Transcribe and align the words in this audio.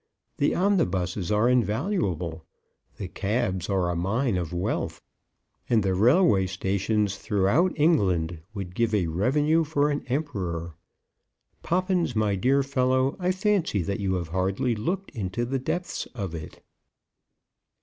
The 0.37 0.55
omnibuses 0.55 1.31
are 1.31 1.47
invaluable; 1.47 2.43
the 2.97 3.07
cabs 3.07 3.69
are 3.69 3.87
a 3.87 3.95
mine 3.95 4.35
of 4.35 4.51
wealth; 4.51 4.99
and 5.69 5.83
the 5.83 5.93
railway 5.93 6.47
stations 6.47 7.17
throughout 7.17 7.73
England 7.77 8.39
would 8.55 8.73
give 8.73 8.95
a 8.95 9.05
revenue 9.05 9.63
for 9.63 9.91
an 9.91 10.03
emperor. 10.07 10.75
Poppins, 11.61 12.15
my 12.15 12.35
dear 12.35 12.63
fellow, 12.63 13.15
I 13.19 13.31
fancy 13.31 13.83
that 13.83 13.99
you 13.99 14.15
have 14.15 14.29
hardly 14.29 14.73
looked 14.73 15.11
into 15.11 15.45
the 15.45 15.59
depths 15.59 16.07
of 16.15 16.33
it." 16.33 16.63